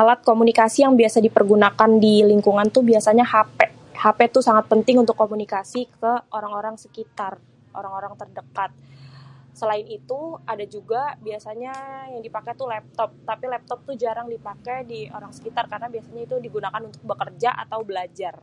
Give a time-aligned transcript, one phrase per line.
[0.00, 3.66] Alat komunikasi yang biasa dipergunakan di lingkungan tuh biasanya hapé.
[4.04, 7.32] Hapé tuh sangat penting untuk berkomunikasi ke orang-orang sekitar,
[7.80, 8.70] orang-orang terdekat.
[9.60, 10.20] Selain itu
[10.52, 11.72] ada juga biasanya
[12.12, 13.10] yang dipaké tuh laptop.
[13.28, 17.78] Tapi laptop tuh jarang dipaké di orang sekitar karna biasanya tuh digunakan untuk bekerja atau
[17.88, 18.34] belajar.